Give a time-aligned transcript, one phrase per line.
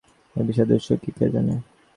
[0.35, 1.55] এই বিষাদের উৎস কী, কে জানে!